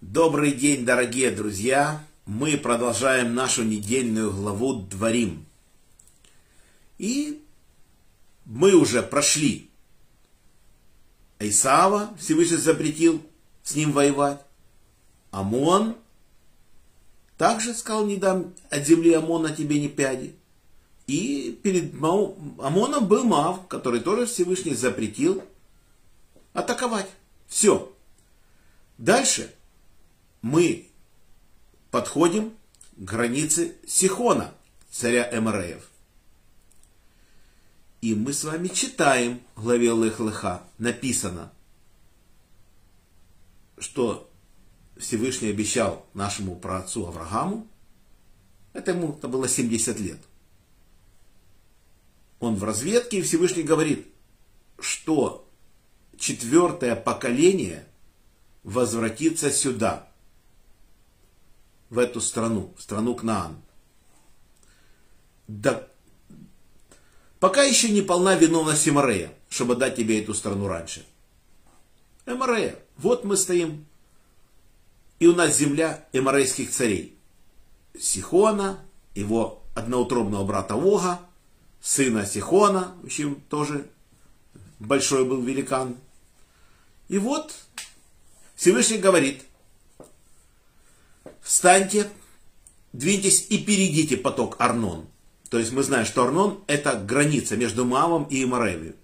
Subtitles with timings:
[0.00, 2.00] Добрый день, дорогие друзья!
[2.24, 5.44] Мы продолжаем нашу недельную главу Дворим.
[6.98, 7.42] И
[8.44, 9.68] мы уже прошли
[11.40, 13.20] Исаава, Всевышний запретил
[13.64, 14.40] с ним воевать.
[15.32, 15.96] Амон
[17.36, 20.32] также сказал, не дам от земли Амона тебе ни пяди.
[21.08, 25.42] И перед Амоном был Мав, который тоже Всевышний запретил
[26.52, 27.10] атаковать.
[27.48, 27.92] Все.
[28.96, 29.52] Дальше
[30.42, 30.88] мы
[31.90, 32.50] подходим
[32.96, 34.54] к границе Сихона,
[34.90, 35.88] царя Эмареев.
[38.00, 41.52] И мы с вами читаем в главе Лех-Леха, написано,
[43.78, 44.30] что
[44.96, 47.66] Всевышний обещал нашему праотцу Аврааму,
[48.72, 50.18] это ему это было 70 лет.
[52.38, 54.06] Он в разведке, и Всевышний говорит,
[54.78, 55.48] что
[56.16, 57.84] четвертое поколение
[58.62, 60.04] возвратится сюда–
[61.90, 63.56] в эту страну, страну Кнаан.
[65.46, 65.86] Да,
[67.40, 71.06] пока еще не полна виновность Эмарея, чтобы дать тебе эту страну раньше.
[72.26, 73.86] Эмарея, вот мы стоим,
[75.18, 77.16] и у нас земля эмарейских царей.
[77.98, 78.78] Сихона,
[79.14, 81.20] его одноутробного брата Ога,
[81.80, 83.88] сына Сихона, в общем, тоже
[84.78, 85.96] большой был великан.
[87.08, 87.54] И вот
[88.54, 89.44] Всевышний говорит,
[91.48, 92.10] встаньте,
[92.92, 95.06] двиньтесь и перейдите поток Арнон.
[95.48, 98.94] То есть мы знаем, что Арнон это граница между Мавом и Имаревью.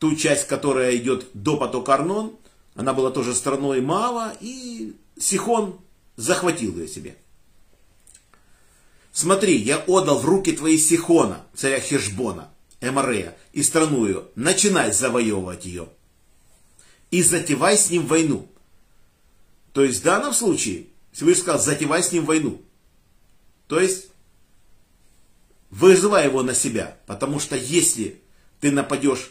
[0.00, 2.36] Ту часть, которая идет до потока Арнон,
[2.74, 5.78] она была тоже страной Мава, и Сихон
[6.16, 7.16] захватил ее себе.
[9.12, 12.48] Смотри, я отдал в руки твои Сихона, царя Хешбона,
[12.80, 15.88] Эмарея, и страну ее, начинай завоевывать ее.
[17.12, 18.48] И затевай с ним войну.
[19.72, 22.60] То есть в данном случае Всевышний сказал, затевай с ним войну.
[23.68, 24.08] То есть,
[25.70, 26.96] вызывай его на себя.
[27.06, 28.20] Потому что если
[28.60, 29.30] ты нападешь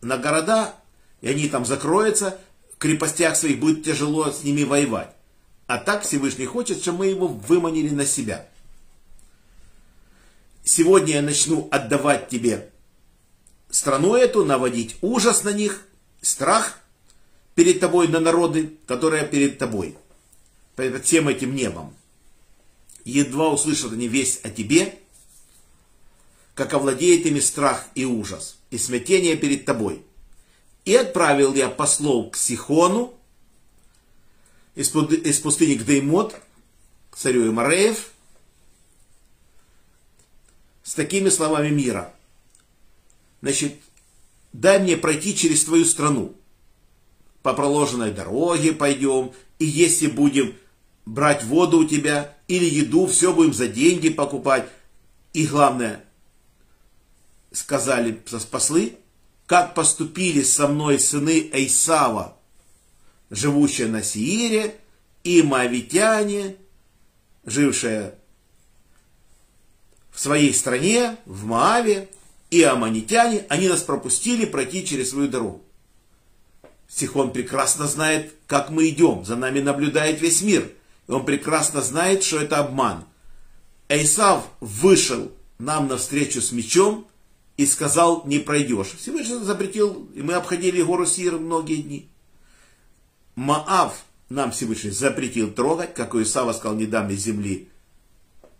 [0.00, 0.74] на города,
[1.20, 2.38] и они там закроются,
[2.72, 5.10] в крепостях своих будет тяжело с ними воевать.
[5.66, 8.46] А так Всевышний хочет, чтобы мы его выманили на себя.
[10.62, 12.70] Сегодня я начну отдавать тебе
[13.68, 15.82] страну эту, наводить ужас на них,
[16.20, 16.78] страх
[17.54, 19.96] перед тобой на народы, которые перед тобой
[20.76, 21.94] перед всем этим небом.
[23.04, 24.98] Едва услышат они весть о тебе,
[26.54, 30.02] как овладеет ими страх и ужас, и смятение перед тобой.
[30.84, 33.14] И отправил я послов к Сихону,
[34.74, 34.90] из
[35.40, 36.38] пустыни к Деймот,
[37.10, 38.10] к царю Имареев,
[40.82, 42.14] с такими словами мира.
[43.40, 43.76] Значит,
[44.52, 46.34] дай мне пройти через твою страну.
[47.42, 50.54] По проложенной дороге пойдем, и если будем
[51.06, 54.68] брать воду у тебя или еду, все будем за деньги покупать.
[55.32, 56.04] И главное,
[57.52, 58.96] сказали послы,
[59.46, 62.36] как поступили со мной сыны Эйсава,
[63.30, 64.76] живущие на Сиире,
[65.22, 66.56] и Моавитяне,
[67.44, 68.14] жившие
[70.12, 72.08] в своей стране, в Моаве,
[72.50, 75.62] и аманитяне, они нас пропустили пройти через свою дорогу.
[76.88, 80.70] Сихон прекрасно знает, как мы идем, за нами наблюдает весь мир–
[81.08, 83.04] он прекрасно знает, что это обман.
[83.88, 87.06] Эйсав вышел нам навстречу с мечом
[87.56, 88.94] и сказал, не пройдешь.
[88.98, 92.08] Всевышний запретил, и мы обходили гору Сир многие дни.
[93.34, 97.68] Маав нам Всевышний запретил трогать, как у Исава сказал, не дам из земли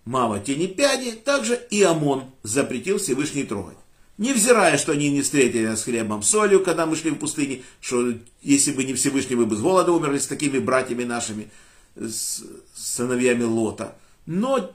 [0.06, 3.76] мама тени пяди, также и Амон запретил Всевышний трогать.
[4.16, 8.72] Невзирая, что они не встретили нас хлебом солью, когда мы шли в пустыне, что если
[8.72, 11.50] бы не Всевышний, мы бы с голода умерли с такими братьями нашими
[11.96, 12.42] с
[12.74, 13.96] сыновьями Лота.
[14.26, 14.72] Но,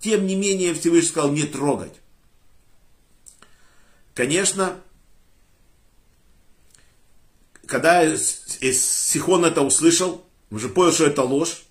[0.00, 1.94] тем не менее, Всевышний сказал не трогать.
[4.14, 4.78] Конечно,
[7.66, 11.62] когда Сихон это услышал, уже понял, что это ложь,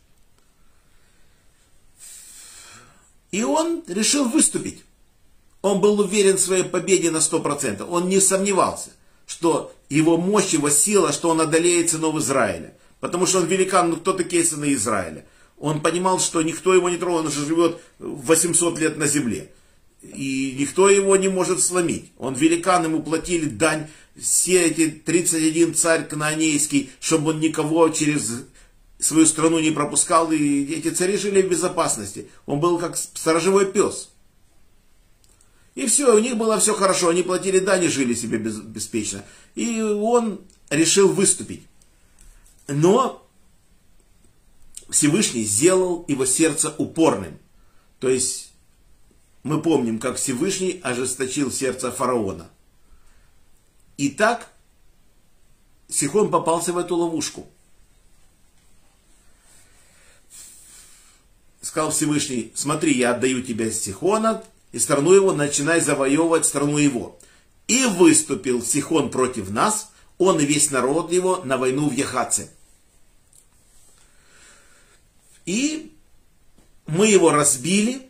[3.31, 4.83] и он решил выступить.
[5.61, 7.83] Он был уверен в своей победе на 100%.
[7.87, 8.89] Он не сомневался,
[9.27, 12.75] что его мощь, его сила, что он одолеет сынов Израиля.
[13.01, 15.25] Потому что он великан, ну кто такие сыны Израиля?
[15.57, 19.51] Он понимал, что никто его не трогал, он же живет 800 лет на земле.
[20.01, 22.11] И никто его не может сломить.
[22.17, 23.87] Он великан, ему платили дань
[24.19, 28.45] все эти 31 царь кнаанейский, чтобы он никого через
[28.99, 32.27] свою страну не пропускал, и эти цари жили в безопасности.
[32.45, 34.09] Он был как сторожевой пес.
[35.73, 39.23] И все, у них было все хорошо, они платили дани, жили себе беспечно.
[39.55, 41.63] И он решил выступить.
[42.71, 43.27] Но
[44.89, 47.37] Всевышний сделал его сердце упорным.
[47.99, 48.53] То есть
[49.43, 52.49] мы помним, как Всевышний ожесточил сердце фараона.
[53.97, 54.47] И так
[55.89, 57.47] Сихон попался в эту ловушку.
[61.61, 67.19] Сказал Всевышний, смотри, я отдаю тебя Сихона, и страну его, начинай завоевывать страну его.
[67.67, 72.49] И выступил Сихон против нас, он и весь народ его на войну в Яхаце.
[75.45, 75.93] И
[76.87, 78.09] мы его разбили,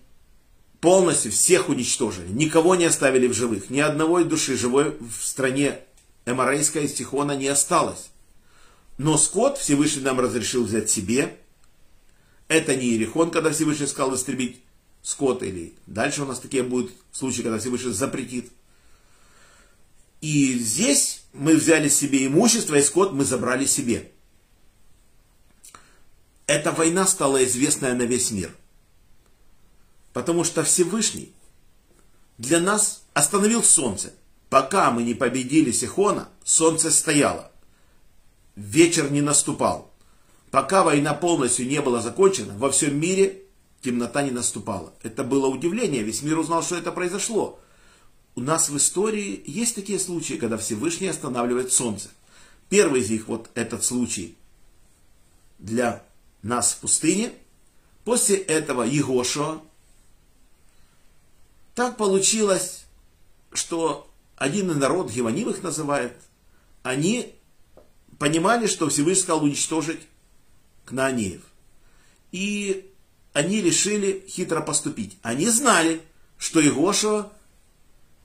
[0.80, 5.80] полностью всех уничтожили, никого не оставили в живых, ни одного души живой в стране
[6.26, 8.10] Эморейской Сихона не осталось.
[8.98, 11.38] Но скот Всевышний нам разрешил взять себе.
[12.48, 14.62] Это не Иерихон, когда Всевышний сказал истребить
[15.02, 18.52] скот, или дальше у нас такие будут случаи, когда Всевышний запретит.
[20.20, 24.12] И здесь мы взяли себе имущество, и скот мы забрали себе.
[26.48, 28.56] Эта война стала известная на весь мир.
[30.14, 31.34] Потому что Всевышний
[32.38, 34.14] для нас остановил солнце.
[34.50, 37.52] Пока мы не победили Сихона, солнце стояло.
[38.56, 39.92] Вечер не наступал.
[40.50, 43.44] Пока война полностью не была закончена, во всем мире
[43.82, 44.94] темнота не наступала.
[45.02, 47.60] Это было удивление, весь мир узнал, что это произошло.
[48.36, 52.10] У нас в истории есть такие случаи, когда Всевышний останавливает солнце.
[52.70, 54.36] Первый из них вот этот случай
[55.60, 56.04] для
[56.44, 57.34] нас в пустыне.
[58.04, 59.62] После этого Егошуа.
[61.76, 62.86] Так получилось,
[63.54, 66.14] что один народ, Геваним их называет,
[66.84, 67.36] они
[68.18, 70.02] понимали, что Всевышний сказал уничтожить
[70.86, 71.42] Кнаанеев.
[72.32, 72.92] И
[73.34, 75.18] они решили хитро поступить.
[75.22, 76.02] Они знали,
[76.38, 77.32] что Егошева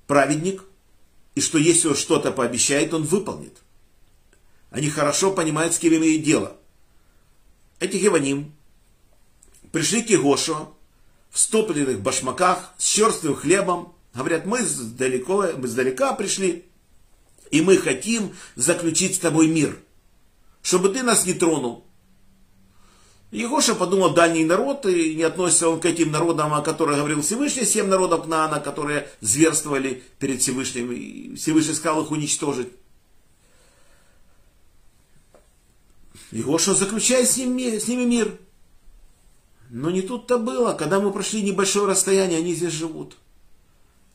[0.06, 0.64] праведник,
[1.34, 3.58] и что если он что-то пообещает, он выполнит.
[4.70, 6.56] Они хорошо понимают, с кем имеют дело.
[7.78, 8.54] Эти Геваним
[9.72, 10.72] пришли к Егошева
[11.30, 14.60] в стопленных башмаках с черствым хлебом, Говорят, мы
[14.96, 16.64] далеко, мы издалека пришли,
[17.50, 19.78] и мы хотим заключить с тобой мир,
[20.62, 21.84] чтобы ты нас не тронул.
[23.30, 27.66] Егоша подумал, дальний народ, и не относится он к этим народам, о которых говорил Всевышний,
[27.66, 32.68] семь народов Кнаана, которые зверствовали перед Всевышним, и Всевышний сказал их уничтожить.
[36.32, 38.38] Егоша заключает с, ним, с ними мир.
[39.70, 43.16] Но не тут-то было, когда мы прошли небольшое расстояние, они здесь живут.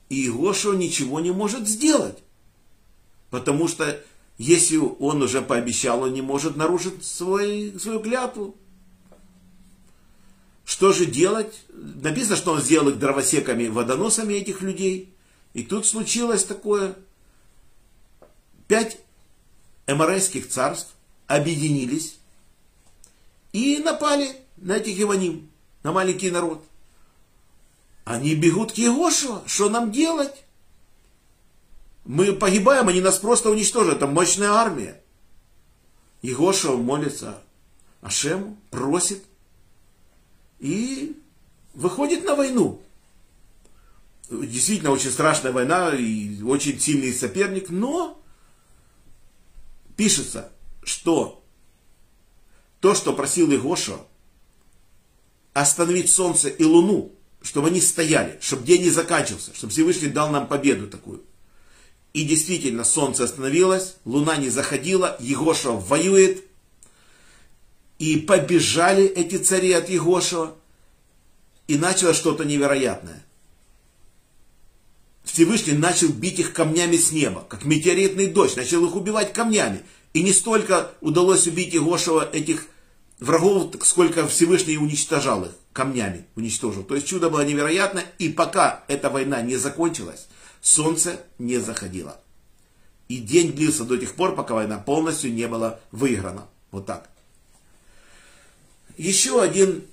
[0.10, 2.18] И Иошуа ничего не может сделать.
[3.30, 4.02] Потому что
[4.38, 8.56] если он уже пообещал, он не может нарушить свой, свою клятву.
[10.66, 11.62] Что же делать?
[11.70, 15.14] Написано, что он сделал их дровосеками, водоносами этих людей.
[15.54, 16.96] И тут случилось такое.
[18.68, 19.00] Пять
[19.88, 20.96] эморейских царств
[21.36, 22.18] объединились
[23.54, 25.50] и напали на этих Иваним,
[25.84, 26.64] на маленький народ.
[28.04, 29.44] Они бегут к Егошуа.
[29.46, 30.44] Что нам делать?
[32.06, 33.98] Мы погибаем, они нас просто уничтожат.
[33.98, 35.02] Это мощная армия.
[36.22, 37.42] Егошуа молится
[38.02, 39.24] Ашему, просит
[40.60, 41.16] и
[41.74, 42.82] выходит на войну.
[44.30, 48.20] Действительно очень страшная война и очень сильный соперник, но
[49.98, 50.52] пишется,
[50.84, 51.44] что
[52.80, 54.00] то, что просил Егошуа,
[55.54, 60.48] остановить солнце и луну, чтобы они стояли, чтобы день не заканчивался, чтобы Всевышний дал нам
[60.48, 61.24] победу такую.
[62.14, 66.44] И действительно, солнце остановилось, луна не заходила, Егошева воюет,
[68.00, 70.56] и побежали эти цари от Егошева,
[71.68, 73.24] и началось что-то невероятное.
[75.24, 79.84] Всевышний начал бить их камнями с неба, как метеоритный дождь, начал их убивать камнями.
[80.14, 82.68] И не столько удалось убить Егошева этих
[83.20, 86.84] врагов, сколько Всевышний уничтожал их камнями, уничтожил.
[86.84, 90.28] То есть чудо было невероятно, и пока эта война не закончилась,
[90.62, 92.20] солнце не заходило.
[93.08, 96.48] И день длился до тех пор, пока война полностью не была выиграна.
[96.72, 97.10] Вот так.
[98.98, 99.86] Еще один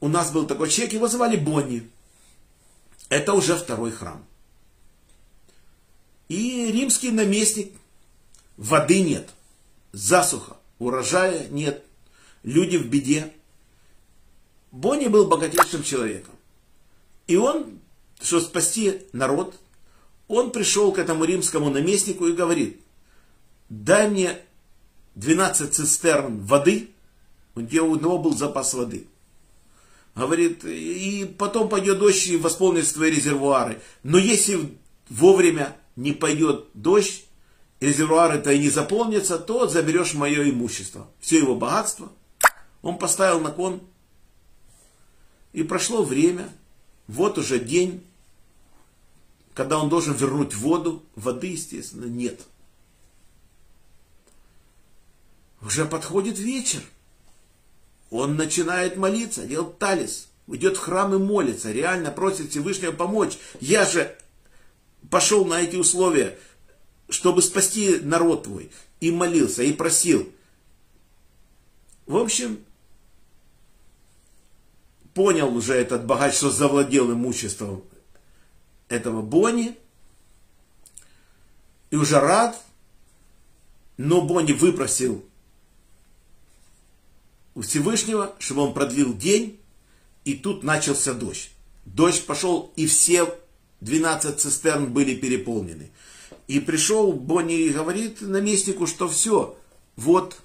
[0.00, 1.88] у нас был такой человек, его звали Бонни.
[3.08, 4.24] Это уже второй храм.
[6.28, 7.72] И римский наместник,
[8.56, 9.30] воды нет,
[9.92, 11.84] засуха, урожая нет,
[12.42, 13.32] люди в беде.
[14.70, 16.34] Бонни был богатейшим человеком.
[17.26, 17.78] И он,
[18.20, 19.58] чтобы спасти народ,
[20.28, 22.80] он пришел к этому римскому наместнику и говорит,
[23.68, 24.38] дай мне
[25.14, 26.90] 12 цистерн воды,
[27.54, 29.06] где у него был запас воды.
[30.14, 33.80] Говорит, и потом пойдет дождь и восполнится твои резервуары.
[34.02, 37.24] Но если вовремя не пойдет дождь,
[37.80, 41.08] резервуары-то и не заполнятся, то заберешь мое имущество.
[41.20, 42.10] Все его богатство–
[42.84, 43.80] Он поставил на кон,
[45.54, 46.52] и прошло время,
[47.06, 48.04] вот уже день,
[49.54, 52.42] когда он должен вернуть воду, воды, естественно, нет.
[55.62, 56.82] Уже подходит вечер.
[58.10, 63.38] Он начинает молиться, делать талис, идет в храм и молится, реально просит Всевышнего помочь.
[63.60, 64.14] Я же
[65.08, 66.38] пошел на эти условия,
[67.08, 68.70] чтобы спасти народ твой.
[69.00, 70.32] И молился, и просил.
[72.06, 72.64] В общем,
[75.14, 77.84] понял уже этот богач, что завладел имуществом
[78.88, 79.76] этого Бонни.
[81.90, 82.60] И уже рад.
[83.96, 85.24] Но Бонни выпросил
[87.54, 89.60] у Всевышнего, чтобы он продлил день.
[90.24, 91.50] И тут начался дождь.
[91.84, 93.38] Дождь пошел, и все
[93.82, 95.90] 12 цистерн были переполнены.
[96.46, 99.56] И пришел Бонни и говорит наместнику, что все,
[99.96, 100.36] вот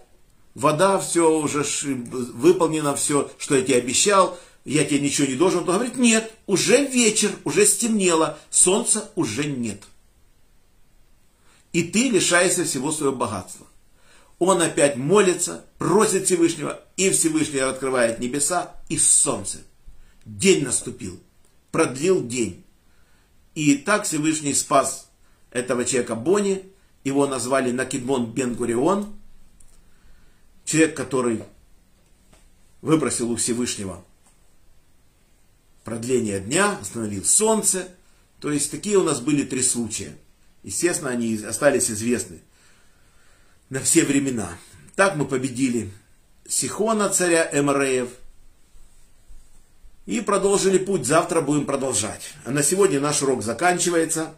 [0.55, 5.59] вода, все уже выполнено, все, что я тебе обещал, я тебе ничего не должен.
[5.59, 9.83] Он говорит, нет, уже вечер, уже стемнело, солнца уже нет.
[11.73, 13.67] И ты лишаешься всего своего богатства.
[14.39, 19.59] Он опять молится, просит Всевышнего, и Всевышний открывает небеса и солнце.
[20.25, 21.19] День наступил,
[21.71, 22.63] продлил день.
[23.53, 25.08] И так Всевышний спас
[25.51, 26.63] этого человека Бони,
[27.03, 29.15] его назвали Накидмон Бенгурион,
[30.65, 31.43] человек, который
[32.81, 34.03] выбросил у Всевышнего
[35.83, 37.87] продление дня, остановил солнце.
[38.39, 40.15] То есть такие у нас были три случая.
[40.63, 42.41] Естественно, они остались известны
[43.69, 44.49] на все времена.
[44.95, 45.91] Так мы победили
[46.47, 48.09] Сихона, царя Эмареев,
[50.05, 51.05] и продолжили путь.
[51.05, 52.33] Завтра будем продолжать.
[52.45, 54.35] А на сегодня наш урок заканчивается.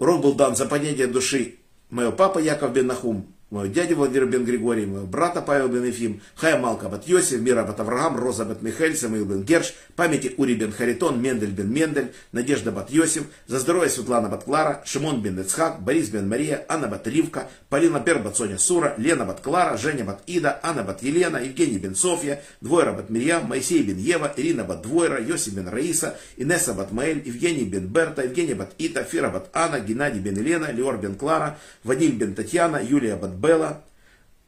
[0.00, 1.58] Урок был дан за поднятие души.
[1.90, 6.20] Моего папа Яков Бен Нахум мой дядя Владимир бен Григорий, моего брата Павел бен Ефим,
[6.36, 10.54] Хая Малка бат Йосиф, Мира бат Авраам, Роза бат Михаэль, Самуил бен Герш, памяти Ури
[10.54, 15.40] бен Харитон, Мендель бен Мендель, Надежда бат Йосиф, за здоровье Светлана бат Клара, Шимон бен
[15.40, 19.76] Ицхак, Борис бен Мария, Анна бат Ривка, Полина Пер бат Соня Сура, Лена бат Клара,
[19.76, 24.32] Женя бат Ида, Анна бат Елена, Евгений бен Софья, Двойра бат Мирьям, Моисей бен Ева,
[24.36, 29.02] Ирина бат Двойра, Йосиф бен Раиса, Инесса бат Маэль, Евгений бен Берта, Евгений бат Ита,
[29.02, 33.82] Фира бат Анна, Геннадий бен Елена, Леор бен Клара, Вадим бен Татьяна, Юлия бат Белла,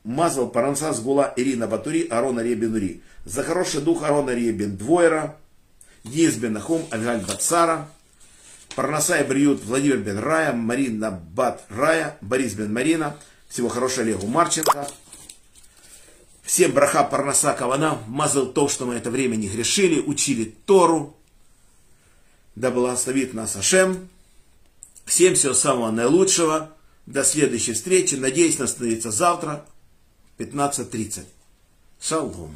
[0.04, 3.02] Мазал Паранса Сгула Ирина Батури Арона Ребенури.
[3.24, 5.36] За хороший дух Арона Ребен Двойра.
[6.04, 7.88] Денис Бен Нахум Альгаль Бацара.
[8.74, 10.52] Парнасай Бриют Владимир Бен Рая.
[10.52, 12.16] Марина Бат Рая.
[12.20, 13.16] Борис Бен Марина.
[13.48, 14.88] Всего хорошего Олегу Марченко.
[16.42, 17.98] Всем браха Парнаса Кавана.
[18.08, 20.00] Мазал то, что мы это время не грешили.
[20.00, 21.16] Учили Тору.
[22.56, 24.08] Да благословит нас Ашем.
[25.04, 26.72] Всем всего самого наилучшего.
[27.06, 28.14] До следующей встречи.
[28.14, 29.66] Надеюсь, нас встретиться завтра.
[30.38, 31.24] 15.30.
[32.00, 32.54] Шалом.